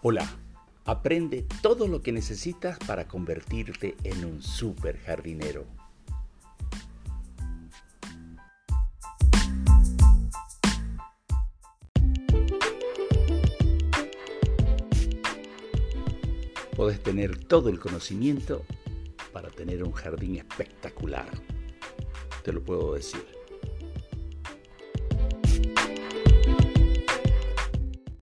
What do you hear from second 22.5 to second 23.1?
lo puedo